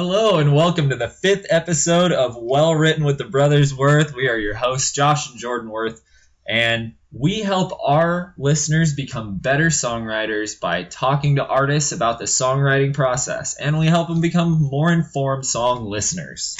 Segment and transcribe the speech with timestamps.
[0.00, 4.14] Hello and welcome to the fifth episode of Well Written with the Brothers Worth.
[4.14, 6.00] We are your hosts, Josh and Jordan Worth,
[6.48, 12.94] and we help our listeners become better songwriters by talking to artists about the songwriting
[12.94, 16.56] process, and we help them become more informed song listeners.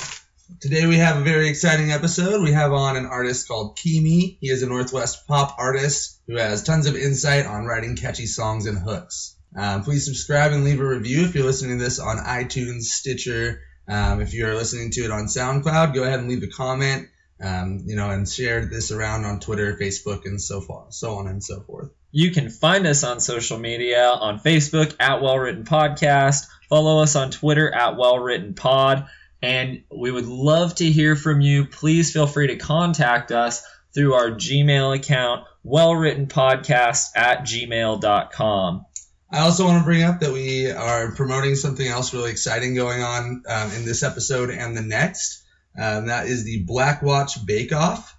[0.58, 2.42] Today we have a very exciting episode.
[2.42, 4.38] We have on an artist called Kimi.
[4.40, 8.66] He is a Northwest pop artist who has tons of insight on writing catchy songs
[8.66, 9.36] and hooks.
[9.56, 13.62] Um, please subscribe and leave a review if you're listening to this on iTunes, Stitcher.
[13.88, 17.08] Um, if you're listening to it on SoundCloud, go ahead and leave a comment.
[17.40, 21.28] Um, you know, and share this around on Twitter, Facebook, and so far, so on
[21.28, 21.90] and so forth.
[22.10, 26.46] You can find us on social media on Facebook at Well Written Podcast.
[26.68, 29.06] Follow us on Twitter at Well Written Pod.
[29.40, 31.66] And we would love to hear from you.
[31.66, 33.62] Please feel free to contact us
[33.94, 38.86] through our Gmail account, Well Written Podcast at gmail.com.
[39.30, 43.02] I also want to bring up that we are promoting something else really exciting going
[43.02, 45.44] on um, in this episode and the next.
[45.78, 48.16] Um, that is the Black Watch Bake Off.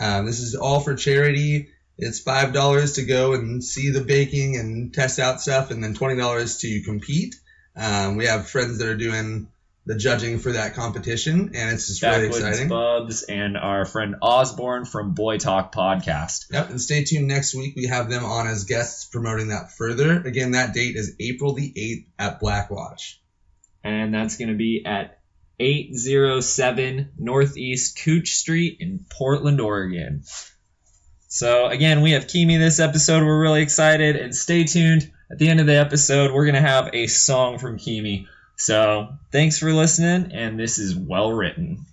[0.00, 1.68] Um, this is all for charity.
[1.98, 5.94] It's five dollars to go and see the baking and test out stuff, and then
[5.94, 7.34] twenty dollars to compete.
[7.76, 9.48] Um, we have friends that are doing
[9.84, 12.68] the judging for that competition, and it's just really exciting.
[12.68, 16.46] Bubs and our friend Osborne from Boy Talk Podcast.
[16.52, 17.74] Yep, and stay tuned next week.
[17.74, 20.20] We have them on as guests promoting that further.
[20.20, 23.20] Again, that date is April the 8th at Black Watch.
[23.82, 25.18] And that's going to be at
[25.58, 30.22] 807 Northeast Couch Street in Portland, Oregon.
[31.26, 33.24] So, again, we have Kimi this episode.
[33.24, 34.16] We're really excited.
[34.16, 35.10] And stay tuned.
[35.30, 38.28] At the end of the episode, we're going to have a song from Kimi.
[38.62, 40.30] So, thanks for listening.
[40.30, 41.84] And this is well written.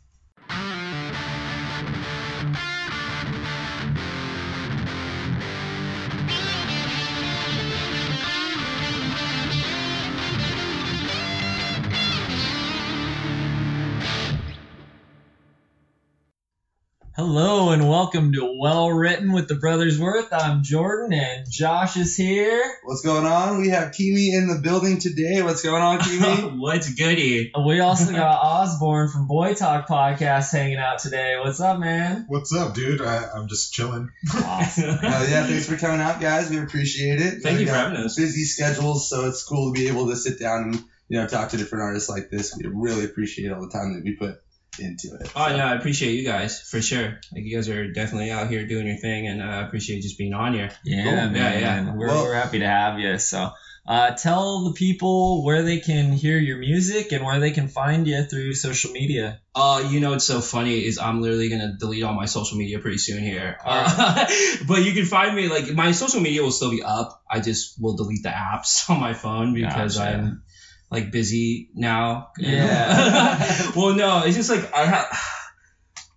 [17.20, 20.32] Hello and welcome to Well Written with the Brothers Worth.
[20.32, 22.78] I'm Jordan and Josh is here.
[22.84, 23.60] What's going on?
[23.60, 25.42] We have Kimi in the building today.
[25.42, 26.58] What's going on, Kimi?
[26.62, 27.52] What's goody?
[27.54, 31.36] We also got Osborne from Boy Talk Podcast hanging out today.
[31.44, 32.24] What's up, man?
[32.30, 33.02] What's up, dude?
[33.02, 34.10] I, I'm just chilling.
[34.34, 34.90] Awesome.
[35.04, 36.50] uh, yeah, thanks for coming out, guys.
[36.50, 37.42] We appreciate it.
[37.44, 38.16] Thank We you for having us.
[38.16, 40.76] Busy schedules, so it's cool to be able to sit down and
[41.10, 42.56] you know talk to different artists like this.
[42.56, 44.40] We really appreciate all the time that we put
[44.80, 45.32] into it.
[45.36, 47.20] Oh So, no, I appreciate you guys for sure.
[47.34, 50.18] Like you guys are definitely out here doing your thing, and uh, I appreciate just
[50.18, 50.72] being on here.
[50.84, 51.14] Yeah, Cool.
[51.14, 51.36] man.
[51.36, 51.96] Yeah, yeah.
[51.96, 53.18] We're, Well- we're happy to have you.
[53.20, 53.50] So,
[53.88, 58.08] uh, tell the people where they can hear your music and where they can find
[58.08, 59.40] you through social media.
[59.56, 62.78] Uh, you know what's so funny is I'm literally gonna delete all my social media
[62.80, 63.58] pretty soon here.
[63.66, 64.28] Uh,
[64.68, 67.24] but you can find me like my social media will still be up.
[67.30, 70.10] I just will delete the apps on my phone because Gotcha.
[70.18, 70.44] I'm
[70.92, 72.30] like busy now.
[72.38, 73.72] Yeah.
[73.76, 75.06] well, no, it's just like I have.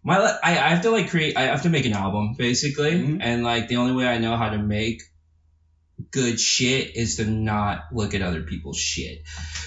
[0.05, 3.19] My, I, I have to like create I have to make an album basically Mhm.
[3.21, 5.01] and like the only way I know how to make
[6.11, 9.23] good shit is to not look at other people's shit.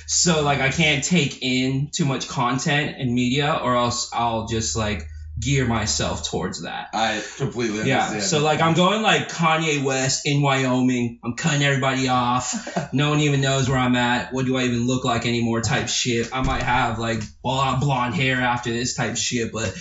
[0.08, 4.76] So like I can't take in too much content and media or else I'll just
[4.76, 5.08] like
[5.40, 6.90] gear myself towards that.
[6.94, 8.13] I completely understand.
[8.16, 8.19] Yeah.
[8.22, 11.19] So like I'm going like Kanye West in Wyoming.
[11.23, 12.72] I'm cutting everybody off.
[12.94, 14.31] No one even knows where I'm at.
[14.31, 15.59] What do I even look like anymore?
[15.59, 16.29] Type shit.
[16.34, 19.75] I might have like blonde, blonde hair after this type shit, but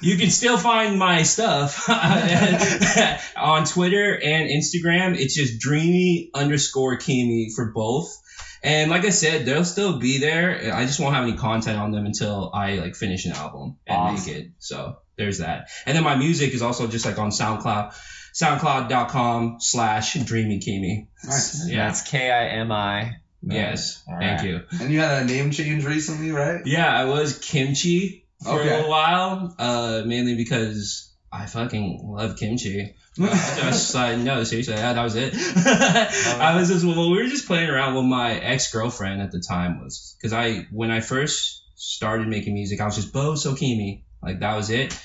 [0.00, 1.88] you can still find my stuff
[3.36, 5.18] on Twitter and Instagram.
[5.18, 8.16] It's just dreamy underscore Kimi for both.
[8.64, 10.74] And like I said, they'll still be there.
[10.74, 13.96] I just won't have any content on them until I like finish an album and
[13.96, 14.32] Awesome.
[14.32, 14.50] make it.
[14.58, 15.68] So there's that.
[15.86, 17.92] And then my music is also just like on SoundCloud,
[18.32, 21.08] soundcloud.com slash dreamy Kimi.
[21.24, 21.68] Nice.
[21.68, 21.86] Yeah.
[21.86, 23.16] That's K I M I.
[23.42, 24.02] Yes.
[24.08, 24.62] All Thank you.
[24.80, 26.62] And you had a name change recently, right?
[26.64, 28.68] Yeah, I was kimchi for Okay.
[28.70, 32.94] a little while, uh, mainly because I fucking love kimchi.
[33.20, 35.34] I just uh, no, seriously, yeah, that was it.
[35.36, 39.40] I was just well, we were just playing around with my ex girlfriend at the
[39.40, 44.02] time was because I when I first started making music, I was just Bo Sokimi,
[44.22, 44.96] like that was it.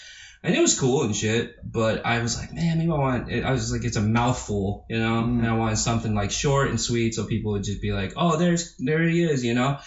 [0.41, 3.29] And it was cool and shit, but I was like, man, maybe I want.
[3.29, 3.43] It.
[3.43, 5.39] I was like, it's a mouthful, you know, Mm.
[5.39, 8.37] and I wanted something like short and sweet, so people would just be like, oh,
[8.37, 9.79] there's there he is, you know.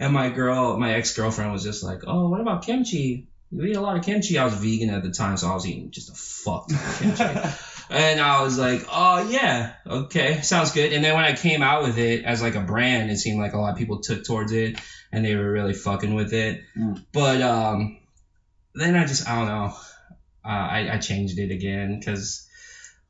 [0.00, 3.28] And my girl, my ex girlfriend, was just like, oh, what about kimchi?
[3.52, 4.38] You eat a lot of kimchi.
[4.38, 6.98] I was vegan at the time, so I was eating just a fuck ton of
[7.18, 7.48] kimchi.
[7.90, 10.94] And I was like, oh yeah, okay, sounds good.
[10.94, 13.52] And then when I came out with it as like a brand, it seemed like
[13.52, 16.62] a lot of people took towards it and they were really fucking with it.
[16.74, 17.04] Mm.
[17.12, 17.98] But um,
[18.74, 19.74] then I just I don't know,
[20.42, 22.48] uh, I I changed it again because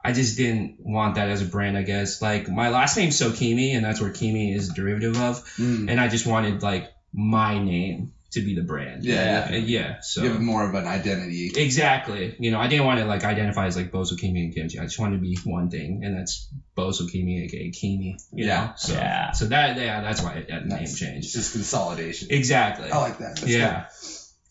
[0.05, 1.79] I just didn't want that as a brand.
[1.79, 5.89] I guess like my last name's Sokimi, and that's where Kimi is derivative of Mm.
[5.91, 9.05] and I just wanted like my name to be the brand.
[9.05, 10.01] Yeah, Uh, yeah.
[10.01, 11.53] So Give it more of an identity.
[11.55, 12.35] Exactly.
[12.39, 14.79] You know, I didn't want to like identify as like Bozo Kimi and Kimchi.
[14.79, 18.17] I just wanted to be one thing, and that's Bozo Kimi, aka Kimi.
[18.33, 18.65] You Yeah.
[18.67, 18.73] know?
[18.77, 19.33] So, Yeah.
[19.33, 21.33] So that yeah, that's why that name It's changed.
[21.33, 22.29] just consolidation.
[22.31, 22.91] Exactly.
[22.91, 23.37] I like that.
[23.37, 23.81] That's yeah.
[23.81, 24.09] good.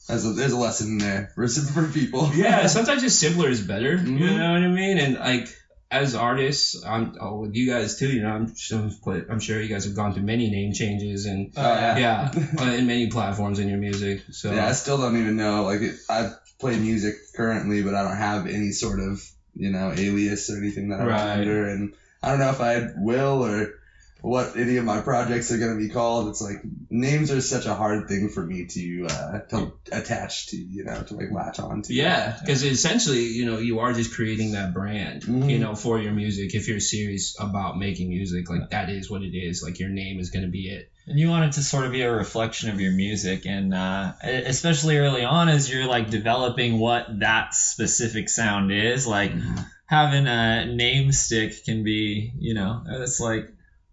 [0.08, 2.32] There's a, there's a lesson there for, for people.
[2.36, 2.68] yeah.
[2.68, 3.98] Sometimes just simpler is better.
[3.98, 4.20] Mhm.
[4.20, 4.98] You know what I mean?
[4.98, 5.48] And like
[5.92, 8.10] as artists, I'm oh, with you guys too.
[8.10, 8.90] You know, I'm sure,
[9.30, 11.98] I'm sure you guys have gone through many name changes and Oh, yeah.
[11.98, 14.22] yeah, uh, in many platforms in your music.
[14.32, 15.64] So Yeah, I still don't even know.
[15.66, 19.22] Like, it, I play music currently, but I don't have any sort of,
[19.54, 21.40] you know, alias or anything that I'm Right.
[21.40, 21.68] under.
[21.68, 21.94] And
[22.24, 23.74] I don't know if I will or
[24.22, 26.30] what any of my projects are going to be called.
[26.30, 30.58] It's like names are such a hard thing for me to uh, to attach to,
[30.58, 31.94] you know, to like latch on to.
[31.94, 35.50] Yeah, because essentially, you know, you are just creating that brand, Mhm.
[35.50, 36.54] you know, for your music.
[36.54, 39.64] If you're serious about making music, like that is what it is.
[39.64, 40.92] Like your name is gonna be it.
[41.08, 44.14] And you want it to sort of be a reflection of your music, and uh,
[44.24, 49.66] especially early on, as you're like developing what that specific sound is, like Mhm.
[49.88, 53.52] having a name stick can be, you know, it's like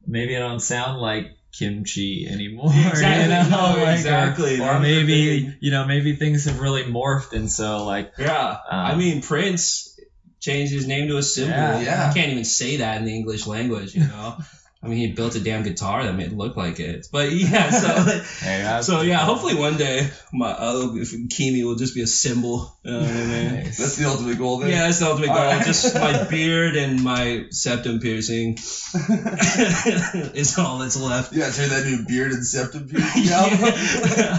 [0.08, 2.72] maybe I don't sound like kimchi anymore.
[2.74, 3.48] Exactly, you know?
[3.48, 7.32] no, like, or- exactly, Or, that's the maybe you know maybe things have really morphed,
[7.32, 9.98] and so like Yeah, I Um, mean Prince
[10.40, 11.50] changed his name to a symbol.
[11.56, 11.80] Yeah.
[11.80, 12.08] Yeah.
[12.08, 14.36] You can't even say that in the English language, you know.
[14.80, 17.08] I mean, he built a damn guitar that made it look like it.
[17.10, 17.88] But yeah, so
[18.46, 20.94] hey, so yeah, hopefully one day my uh,
[21.30, 22.78] Kimi will just be a symbol.
[22.84, 23.54] You know what I mean?
[23.54, 23.78] Nice.
[23.78, 24.70] That's the ultimate goal then.
[24.70, 25.38] Yeah, that's the ultimate goal.
[25.38, 25.66] Alright.
[25.66, 31.32] Just my beard and my septum piercing is all that's left.
[31.32, 33.58] Yeah, turn that new beard and septum piercing album.
[33.58, 34.38] Yeah.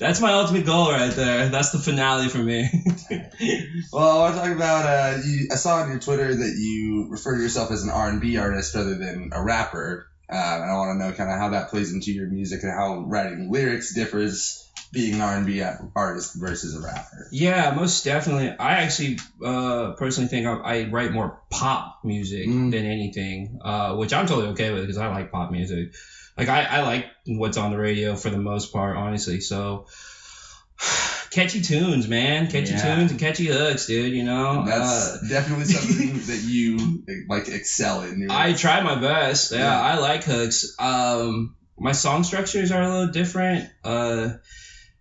[0.00, 1.50] that's my ultimate goal right there.
[1.50, 2.68] That's the finale for me.
[3.92, 4.86] Well, I want to talk about.
[4.86, 8.08] Uh, you, I saw on your Twitter that you refer to yourself as an R
[8.08, 11.38] and B artist rather than a rapper, uh, and I want to know kind of
[11.38, 15.46] how that plays into your music and how writing lyrics differs being an R and
[15.46, 15.62] B
[15.94, 17.28] artist versus a rapper.
[17.30, 18.50] yeah, most definitely.
[18.58, 22.70] I actually uh, personally think I, I write more pop music Mm.
[22.72, 25.92] than anything, uh, which I'm totally okay with because I like pop music.
[26.36, 29.40] Like I, I like what's on the radio for the most part, honestly.
[29.40, 29.86] So
[31.30, 32.96] catchy tunes, man, catchy Yeah.
[32.96, 34.12] tunes and catchy hooks, dude.
[34.14, 38.18] You know, That's Uh, definitely something that you like excel in.
[38.20, 39.52] You're- I try my best.
[39.52, 39.80] Yeah, Yeah.
[39.80, 40.74] I like hooks.
[40.78, 43.68] Um, my song structures are a little different.
[43.84, 44.30] Uh,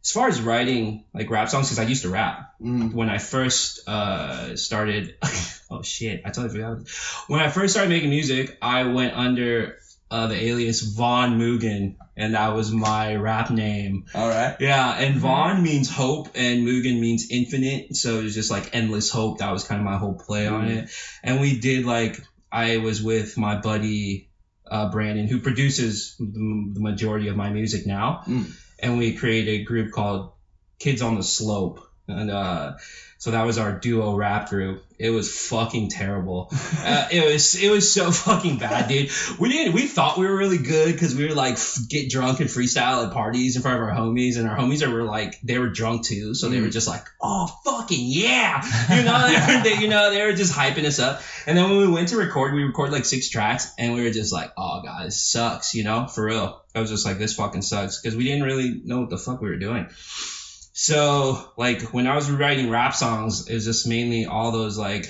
[0.01, 3.17] as far as writing like rap songs, because I used to rap Mm, when I
[3.17, 5.15] first uh started.
[5.71, 6.87] oh shit, I totally forgot.
[7.27, 9.75] When I first started making music, I went under
[10.11, 14.05] uh, the alias Von Mugen, and that was my rap name.
[14.15, 14.55] all right.
[14.59, 17.95] Yeah, and Vaughn means hope, and Mugen means infinite.
[17.95, 19.37] So it was just like endless hope.
[19.39, 20.83] That was kind of my whole play on Mhm.
[20.83, 20.89] it.
[21.23, 22.19] And we did like
[22.51, 24.29] I was with my buddy
[24.69, 28.51] uh, Brandon, who produces the, the majority of my music now, Mm.
[28.79, 30.31] and we created a group called
[30.79, 31.79] Kids on the Slope,
[32.09, 32.77] and uh,
[33.19, 34.85] so that was our duo rap group.
[34.97, 36.49] It was fucking terrible.
[36.51, 39.11] Uh, it was it was so fucking bad, dude.
[39.37, 42.39] We didn't we thought we were really good because we were like f- get drunk
[42.39, 45.59] and freestyle at parties in front of our homies, and our homies were like they
[45.59, 48.63] were drunk too, so they were just like, oh fucking yeah,
[48.95, 51.21] you know, they were, they, you know, they were just hyping us up.
[51.45, 54.11] And then when we went to record, we recorded like six tracks, and we were
[54.11, 56.63] just like, oh god, this sucks, you know, for real.
[56.73, 59.41] I was just like, this fucking sucks because we didn't really know what the fuck
[59.41, 59.87] we were doing.
[60.81, 65.07] So like when I was writing rap songs, it was just mainly all those like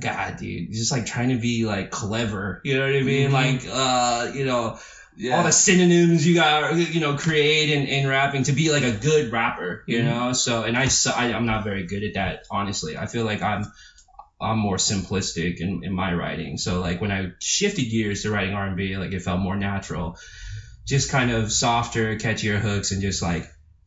[0.00, 2.62] God, dude, just like trying to be like clever.
[2.64, 3.28] You know what I mean?
[3.28, 3.32] Mhm.
[3.32, 4.78] Like, uh, you know,
[5.18, 5.36] Yeah.
[5.36, 8.92] all the synonyms you got, you know, create in, in rapping to be like a
[8.92, 9.84] good rapper.
[9.86, 10.04] You Mhm.
[10.04, 12.46] know, so and I, I I'm not very good at that.
[12.50, 13.70] Honestly, I feel like I'm
[14.40, 16.56] I'm more simplistic in, in my writing.
[16.56, 19.56] So like when I shifted gears to writing R and B, like it felt more
[19.56, 20.16] natural,
[20.86, 23.46] just kind of softer, catchier hooks, and just like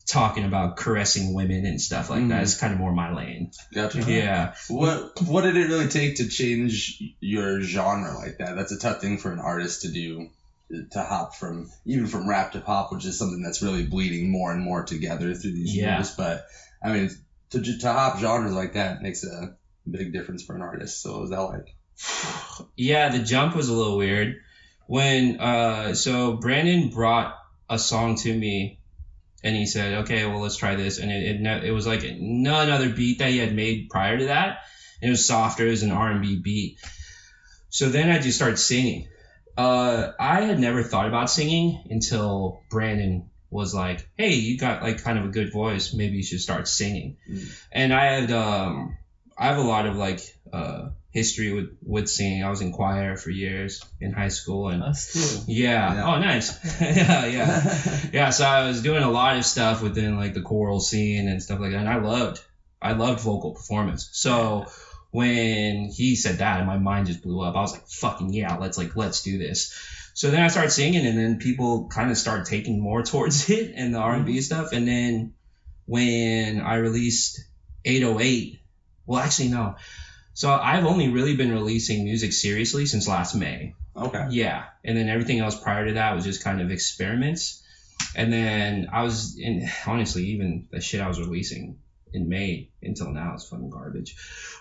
[0.09, 2.59] talking about caressing women and stuff like that Mhm.
[2.59, 3.51] kind of more my lane.
[3.73, 4.01] gotcha.
[4.11, 4.53] Yeah.
[4.67, 8.55] What What did it really take to change your genre like that?
[8.55, 10.29] That's a tough thing for an artist to do.
[10.91, 14.51] To hop from even from rap to pop, which is something that's really bleeding more
[14.51, 15.95] and more together through these Yeah.
[15.97, 16.11] years.
[16.11, 16.45] But
[16.83, 17.09] I mean,
[17.51, 19.55] to to hop genres like that makes a
[19.89, 21.01] big difference for an artist.
[21.01, 21.75] So was that like?
[22.75, 24.35] Yeah, the jump was a little weird.
[24.87, 27.35] When uh so Brandon brought
[27.69, 28.78] a song to me
[29.43, 32.69] and he said, "Okay, well let's try this." And it it, it was like none
[32.69, 34.59] other beat that he had made prior to that.
[35.01, 36.79] It was softer, it was an R&B beat.
[37.69, 39.07] So then I just started singing.
[39.57, 45.03] Uh I had never thought about singing until Brandon was like, "Hey, you got like
[45.03, 45.93] kind of a good voice.
[45.93, 47.63] Maybe you should start singing." Mm.
[47.71, 48.97] And I had um
[49.37, 52.43] I have a lot of like uh history with with singing.
[52.43, 55.51] I was in choir for years in high school, and Us too.
[55.51, 56.05] yeah, Yeah.
[56.05, 58.29] oh nice, yeah, yeah, yeah.
[58.29, 61.59] So I was doing a lot of stuff within like the choral scene and stuff
[61.59, 62.41] like that, and I loved,
[62.81, 64.09] I loved vocal performance.
[64.11, 64.67] So
[65.11, 67.55] when he said that, my mind just blew up.
[67.55, 69.73] I was like, fucking yeah, let's like let's do this.
[70.13, 73.73] So then I started singing, and then people kind of started taking more towards it
[73.75, 74.41] and the R and B mm-hmm.
[74.41, 74.73] stuff.
[74.73, 75.33] And then
[75.85, 77.39] when I released
[77.83, 78.61] 808,
[79.07, 79.75] well, actually no.
[80.39, 83.75] So I've only really been releasing music seriously since last May.
[83.93, 84.27] Okay.
[84.31, 87.61] Yeah, and then everything else prior to that was just kind of experiments.
[88.15, 91.79] And then I was in honestly, even the shit I was releasing
[92.13, 94.15] in May until now is fucking garbage.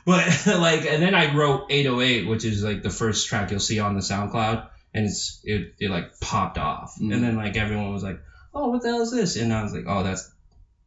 [0.04, 3.78] But like, and then I wrote 808, which is like the first track you'll see
[3.78, 7.14] on the SoundCloud, and it's it it like popped off, Mm.
[7.14, 8.20] and then like everyone was like,
[8.52, 9.36] oh, what the hell is this?
[9.36, 10.28] And I was like, oh, that's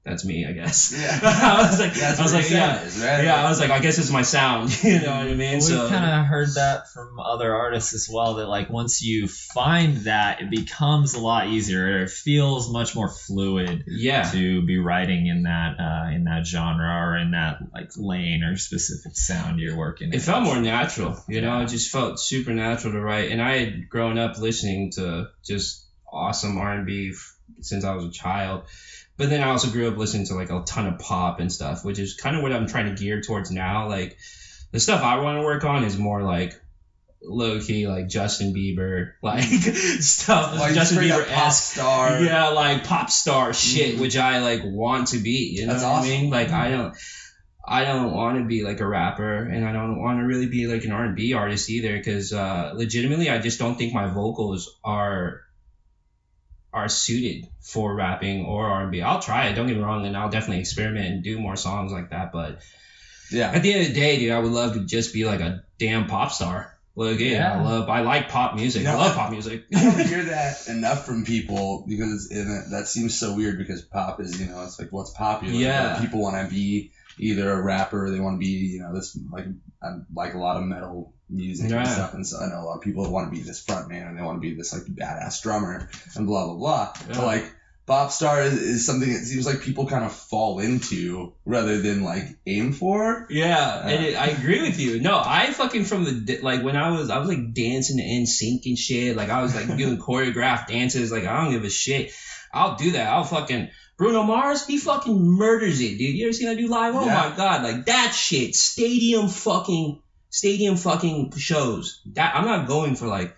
[0.03, 0.91] that's me, I guess.
[0.97, 1.19] Yeah.
[1.23, 2.81] I was like, That's I was like, yeah.
[2.83, 3.23] is, right?
[3.23, 4.75] Yeah, I was like, I guess it's my sound.
[4.83, 5.53] You know what I mean?
[5.53, 8.35] We've so kind of heard that from other artists as well.
[8.35, 12.01] That like once you find that, it becomes a lot easier.
[12.03, 17.05] It feels much more fluid yeah, to be writing in that uh, in that genre
[17.07, 20.09] or in that like lane or specific sound you're working.
[20.09, 20.19] it in.
[20.19, 21.15] felt more natural.
[21.27, 21.63] You know, Yeah.
[21.65, 23.29] it just felt super natural to write.
[23.31, 27.13] And I had grown up listening to just awesome R and B
[27.59, 28.63] since I was a child.
[29.21, 31.85] But then I also grew up listening to like a ton of pop and stuff,
[31.85, 33.87] which is kind of what I'm trying to gear towards now.
[33.87, 34.17] Like
[34.71, 36.59] the stuff I want to work on is more like
[37.23, 40.57] low key, like Justin Bieber, like stuff.
[40.59, 42.19] Like Justin Bieber pop star.
[42.19, 43.99] yeah, like pop star shit, Mhm.
[44.01, 45.55] which I like want to be.
[45.55, 46.11] You know That's what awesome.
[46.11, 46.29] I mean?
[46.31, 46.95] Like I don't,
[47.63, 50.65] I don't want to be like a rapper, and I don't want to really be
[50.65, 51.95] like an R and B artist either.
[51.95, 55.41] Because uh, legitimately, I just don't think my vocals are
[56.73, 59.01] are suited for rapping or R&B.
[59.01, 59.53] I'll try it.
[59.55, 62.31] Don't get me wrong, and I'll definitely experiment and do more songs like that.
[62.31, 62.59] But
[63.31, 63.51] Yeah.
[63.51, 65.63] at the end of the day, dude, I would love to just be like a
[65.79, 66.73] damn pop star.
[66.95, 67.59] Like, yeah, Yeah.
[67.59, 68.85] I love, I like pop music.
[68.85, 69.63] I love pop music.
[69.75, 74.19] I don't hear that enough from people because it, that seems so weird because pop
[74.21, 75.53] is, you know, it's like what's popular.
[75.53, 75.93] Yeah.
[75.93, 78.93] But People want to be either a rapper, or they want to be, you know,
[78.93, 79.45] this like
[79.81, 81.79] I like a lot of metal music Yeah.
[81.79, 83.87] and stuff, and so I know a lot of people want to be this front
[83.89, 86.93] man and they want to be this like badass drummer and blah blah blah.
[87.07, 87.15] Yeah.
[87.15, 87.45] But like
[87.87, 92.03] pop star is, is something it seems like people kind of fall into rather than
[92.03, 93.27] like aim for.
[93.29, 94.99] Yeah, uh, and it, I agree with you.
[95.01, 98.61] No, I fucking from the like when I was I was like dancing to NSYNC
[98.65, 99.15] and shit.
[99.15, 101.11] Like I was like doing choreographed dances.
[101.11, 102.11] Like I don't give a shit.
[102.53, 103.07] I'll do that.
[103.07, 103.69] I'll fucking
[104.01, 104.65] Bruno Mars.
[104.65, 106.15] He fucking murders it, dude.
[106.15, 106.95] You ever seen that dude live?
[106.95, 107.29] Oh Yeah.
[107.29, 108.55] my god, like that shit.
[108.55, 112.01] Stadium fucking stadium fucking shows.
[112.13, 113.35] That I'm not going for like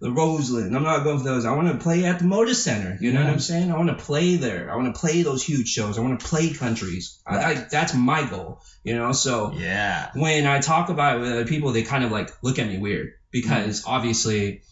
[0.00, 0.74] the Roseland.
[0.74, 1.44] I'm not going for those.
[1.44, 2.96] I want to play at the Moda Center.
[3.00, 3.70] You know what I'm saying?
[3.70, 4.70] I want to play there.
[4.72, 5.98] I want to play those huge shows.
[5.98, 7.20] I want to play countries.
[7.26, 8.62] I, I, that's my goal.
[8.84, 10.10] You know, so yeah.
[10.14, 12.78] when I talk about it with other people, they kind of like look at me
[12.78, 13.90] weird because Mm-hmm.
[13.90, 14.62] obviously,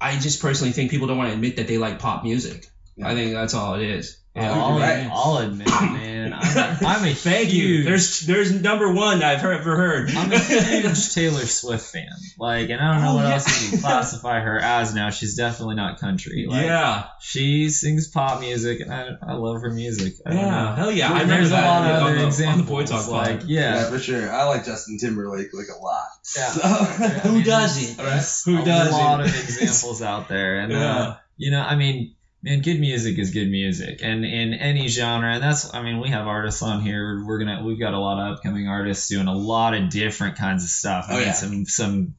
[0.00, 2.66] I just personally think people don't want to admit that they like pop music.
[2.96, 3.08] Yeah.
[3.08, 4.18] I think that's all it is.
[4.34, 5.10] Yeah, I'll, you're right.
[5.12, 7.82] I'll admit, man, I'm a, I'm a Thank huge, you.
[7.84, 10.10] There's there's number one I've ever heard.
[10.16, 12.08] I'm a huge Taylor Swift fan.
[12.38, 13.34] Like, and I don't know Oh, what yeah.
[13.34, 15.10] else you can classify her as now.
[15.10, 16.46] She's definitely not country.
[16.48, 20.14] Like, yeah, She sings pop music, and I, I love her music.
[20.24, 20.72] I don't yeah, know.
[20.76, 21.08] hell yeah.
[21.08, 22.58] I remember There's a that lot of on other the, examples.
[22.60, 23.50] on the Boy Talk like, blog.
[23.50, 23.90] Yeah, yeah.
[23.90, 24.32] for sure.
[24.32, 26.06] I like Justin Timberlake like a lot.
[26.34, 26.48] Yeah.
[26.52, 26.60] So-
[27.28, 27.96] Who I mean, doesn't?
[27.98, 28.92] There's Who a doesn't?
[28.92, 33.30] lot of examples out there, and uh, you know, I mean, man, good music is
[33.30, 37.24] good music, and in any genre, and that's, I mean, we have artists on here.
[37.24, 40.64] We're gonna, we've got a lot of upcoming artists doing a lot of different kinds
[40.64, 41.06] of stuff.
[41.08, 41.32] Oh, I Oh, mean, yeah.
[41.32, 42.14] some some.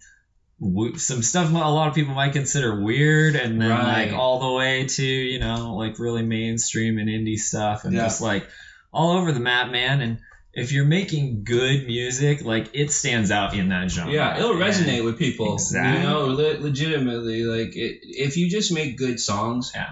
[0.95, 4.09] Some stuff a lot of people might consider weird, and then Right.
[4.11, 8.03] like all the way to you know like really mainstream and indie stuff, and Yeah.
[8.03, 8.47] just like
[8.93, 9.99] all over the map, man.
[9.99, 10.19] And
[10.53, 14.13] if you're making good music, like it stands out in that genre.
[14.13, 15.55] Yeah, it'll And- resonate with people.
[15.55, 16.01] Exactly.
[16.01, 19.89] You know, le- legitimately, like it, if you just make good songs, Yeah.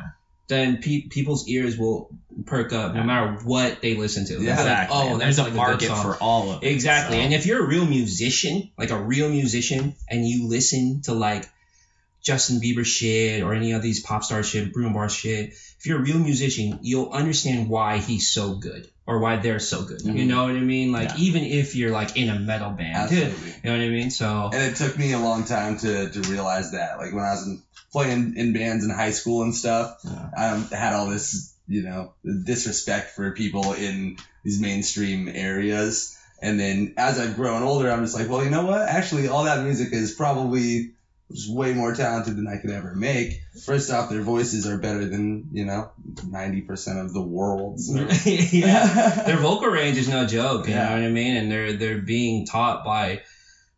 [0.51, 2.09] Then pe- people's ears will
[2.45, 4.33] perk up no matter what they listen to.
[4.33, 4.97] They'll be like, Exactly.
[4.99, 6.03] oh, that's there's a like market song.
[6.03, 6.67] for all of it.
[6.67, 7.17] Exactly.
[7.17, 7.21] so.
[7.23, 11.49] And if you're a real musician, like a real musician, and you listen to like
[12.21, 15.99] Justin Bieber shit or any of these pop star shit, Bruno Mars shit, if you're
[15.99, 20.01] a real musician, you'll understand why he's so good or why they're so good.
[20.01, 20.27] You Mhm.
[20.27, 20.91] know what I mean?
[20.93, 21.17] Like Yeah.
[21.17, 22.95] even if you're like in a metal band.
[23.11, 23.49] Absolutely.
[23.49, 24.09] you know what I mean?
[24.09, 26.97] So And it took me a long time to, to realize that.
[26.97, 30.29] Like when I was in, playing in bands in high school and stuff, Yeah.
[30.37, 32.13] I um, had all this, you know,
[32.45, 36.17] disrespect for people in these mainstream areas.
[36.41, 38.81] And then as I've grown older, I'm just like, well, you know what?
[38.87, 40.93] Actually, all that music is probably
[41.31, 43.41] just way more talented than I could ever make.
[43.65, 47.79] First off, their voices are better than, you know, 90% of the world.
[47.79, 47.95] So.
[48.25, 49.23] yeah.
[49.25, 50.67] their vocal range is no joke.
[50.67, 50.89] You Yeah.
[50.89, 51.37] know what I mean?
[51.37, 53.21] And they're they're being taught by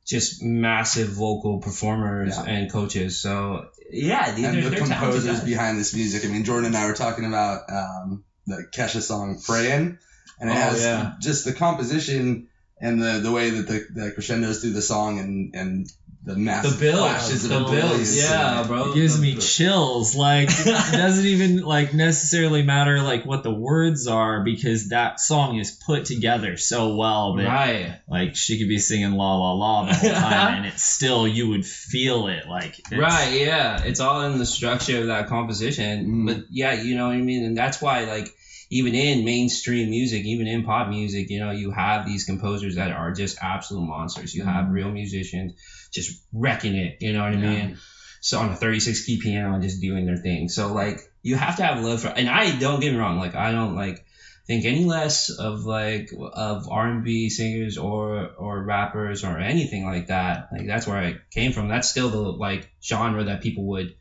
[0.05, 2.43] just massive vocal performers Yeah.
[2.43, 3.19] and coaches.
[3.21, 6.25] So yeah, dude, and they're, the composers behind this music.
[6.25, 9.97] I mean, Jordan and I were talking about um, the Kesha song "Prayin',"
[10.39, 11.13] and it Oh, has yeah.
[11.21, 12.47] just the composition
[12.81, 15.87] and the the way that the, the crescendos through the song and and
[16.25, 18.23] the the massive bills, flashes the of bills, abilities.
[18.23, 18.91] yeah, bro.
[18.91, 20.15] It gives The- me the- chills.
[20.15, 25.57] Like it doesn't even like necessarily matter like what the words are because that song
[25.59, 27.99] is put together so well that right.
[28.07, 31.49] like she could be singing la la la the whole time and it's still you
[31.49, 33.83] would feel it like it's, Right, yeah.
[33.83, 36.05] It's all in the structure of that composition.
[36.05, 36.25] Mm.
[36.27, 37.43] But yeah, you know what I mean?
[37.43, 38.33] And that's why like
[38.73, 42.91] even in mainstream music, even in pop music, you know, you have these composers that
[42.91, 44.33] are just absolute monsters.
[44.33, 44.71] You have Mhm.
[44.71, 45.53] real musicians
[45.91, 47.65] just wrecking it, you know what I Yeah.
[47.65, 47.77] mean?
[48.19, 50.49] So on a 36 key piano and just doing their thing.
[50.49, 53.35] So like you have to have love for and I don't get me wrong, like
[53.35, 54.03] I don't like
[54.47, 60.47] think any less of like of R&B singers or or rappers or anything like that.
[60.51, 61.67] Like that's where I came from.
[61.67, 63.93] That's still the like genre that people would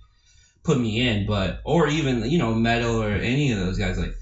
[0.63, 3.99] put me in, but or even you know metal or any of those guys.
[3.99, 4.15] Like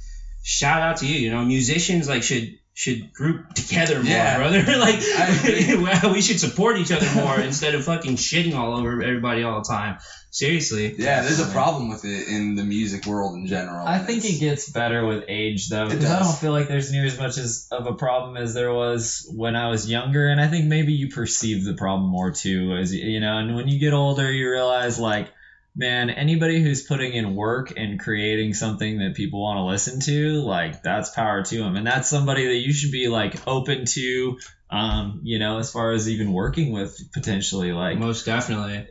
[0.42, 1.14] shout out to you.
[1.18, 4.38] You know musicians like should should group together more, Yeah.
[4.38, 4.62] brother.
[4.78, 9.42] like I we should support each other more instead of fucking shitting all over everybody
[9.42, 9.98] all the time.
[10.32, 10.94] Seriously.
[10.96, 13.84] Yeah, there's a problem with it in the music world in general.
[13.84, 16.28] I think it gets better with age though, It because I does.
[16.28, 19.56] don't feel like there's near as much as of a problem as there was when
[19.56, 23.18] I was younger, and I think maybe you perceive the problem more too, as you
[23.18, 23.38] know.
[23.38, 25.28] And when you get older, you realize like,
[25.74, 30.42] man, anybody who's putting in work and creating something that people want to listen to,
[30.42, 34.38] like that's power to them, and that's somebody that you should be like open to,
[34.70, 38.86] um, you know, as far as even working with potentially, like Most definitely.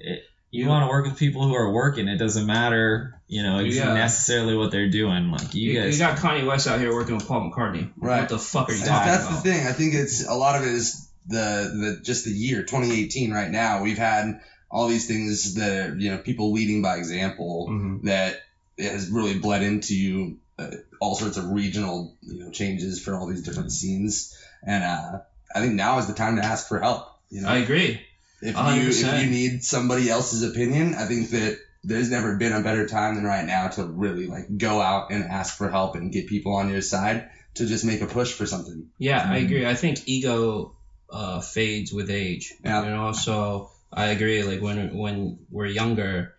[0.51, 2.07] you want to work with people who are working.
[2.07, 3.93] It doesn't matter, you know, ex- Yeah.
[3.93, 5.29] necessarily what they're doing.
[5.31, 7.91] Like you, You, guys, you got Kanye West out here working with Paul McCartney.
[7.97, 8.21] Right.
[8.21, 9.43] What the fuck are you And talking that's about?
[9.43, 9.67] the thing.
[9.67, 13.51] I think it's a lot of it is the the just the year 2018 right
[13.51, 13.83] now.
[13.83, 14.39] We've had
[14.71, 18.03] all these things that are, you know people leading by example Mhm.
[18.03, 18.35] that
[18.77, 20.67] it has really bled into uh,
[20.99, 24.35] all sorts of regional you know changes for all these different scenes.
[24.63, 25.19] And uh,
[25.55, 27.07] I think now is the time to ask for help.
[27.29, 27.99] You know, I agree.
[28.41, 29.13] if you 100%.
[29.13, 33.15] if you need somebody else's opinion, I think that there's never been a better time
[33.15, 36.53] than right now to really like go out and ask for help and get people
[36.55, 38.87] on your side to just make a push for something.
[38.97, 39.45] Yeah, I Mhm.
[39.45, 39.65] agree.
[39.65, 40.73] I think ego
[41.09, 42.53] uh, fades with age.
[42.63, 42.83] Yeah.
[42.83, 44.43] You know, so I agree.
[44.43, 46.33] Like when when we're younger,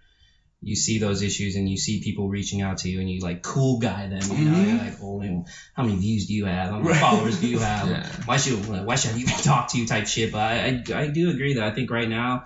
[0.63, 3.43] you see those issues and you see people reaching out to you and you like
[3.43, 4.21] cool guy them.
[4.39, 4.67] You know, Mhm.
[4.69, 6.71] you're like, oh, how many views do you have?
[6.71, 7.01] How many Right.
[7.01, 7.89] followers do you have?
[7.89, 8.07] Yeah.
[8.27, 9.87] Why should why should I even talk to you?
[9.87, 10.33] Type shit.
[10.33, 12.45] But I, I I do agree that I think right now.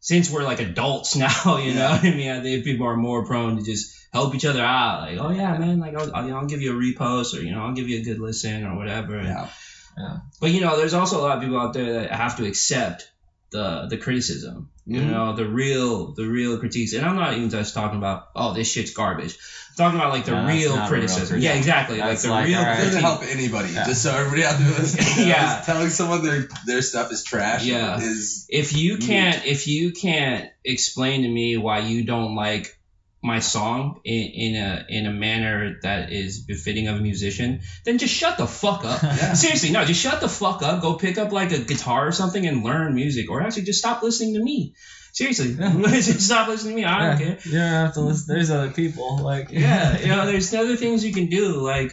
[0.00, 1.92] Since we're like adults now, you know, Yeah.
[1.92, 5.02] what I mean, I think people are more prone to just help each other out.
[5.02, 7.52] Like, oh yeah, man, like I'll, I'll, know, I'll give you a repost or you
[7.52, 9.16] know, I'll give you a good listen or whatever.
[9.18, 10.16] And- Yeah.
[10.40, 13.10] but you know, there's also a lot of people out there that have to accept
[13.50, 14.70] the the criticism.
[14.86, 15.10] You Mhm.
[15.10, 16.94] know, the real the real critiques.
[16.94, 19.36] And I'm not even just talking about oh this shit's garbage.
[19.70, 21.40] I'm talking about like the No, real not a real criticism.
[21.40, 21.98] yeah, exactly.
[21.98, 22.72] That's like the like, real all right.
[22.80, 23.20] It doesn't critique.
[23.20, 23.72] help anybody.
[23.74, 23.84] Yeah.
[23.86, 25.42] Just so everybody out there listening, Yeah.
[25.56, 28.00] just telling someone their their stuff is trash Yeah.
[28.00, 32.77] is If you can't if you can't explain to me why you don't like
[33.22, 37.98] my song in, in a in a manner that is befitting of a musician, then
[37.98, 39.02] just shut the fuck up.
[39.02, 39.32] yeah.
[39.34, 40.82] Seriously, no, just shut the fuck up.
[40.82, 44.02] Go pick up like a guitar or something and learn music, or actually just stop
[44.02, 44.74] listening to me.
[45.12, 46.84] Seriously, just stop listening to me.
[46.84, 47.38] I don't yeah, care.
[47.44, 48.34] you don't have to listen.
[48.34, 49.18] There's other people.
[49.18, 51.60] Like Yeah, you know, there's other things you can do.
[51.60, 51.92] Like,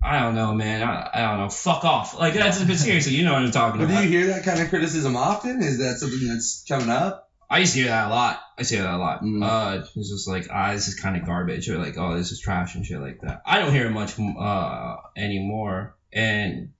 [0.00, 0.82] I don't know, man.
[0.82, 1.48] I, I don't know.
[1.48, 2.16] Fuck off.
[2.16, 4.60] Like that's but seriously, you know what I'm talking But do you hear that kind
[4.60, 5.60] of criticism often?
[5.60, 7.31] Is that something that's coming up?
[7.52, 8.40] I used to hear that a lot.
[8.58, 9.22] I hear that a lot.
[9.22, 9.44] Mm.
[9.44, 12.40] Uh, it's just like, ah, this is kind of garbage, or like, oh, this is
[12.40, 13.42] trash and shit like that.
[13.44, 16.70] I don't hear it much uh anymore, and.